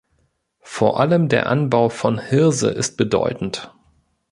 Vor 0.63 0.99
allem 0.99 1.29
der 1.29 1.45
Anbau 1.45 1.89
von 1.89 2.17
Hirse 2.17 2.71
ist 2.71 2.97
bedeutend. 2.97 3.71